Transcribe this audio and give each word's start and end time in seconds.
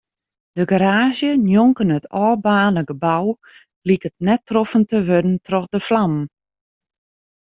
De 0.57 0.63
garaazje 0.71 1.29
njonken 1.47 1.89
it 1.97 2.05
ôfbaarnde 2.25 2.83
gebou 2.89 3.25
liket 3.87 4.15
net 4.27 4.41
troffen 4.49 4.83
te 4.89 4.97
wurden 5.07 5.35
troch 5.47 5.67
de 5.73 5.79
flammen. 5.87 6.25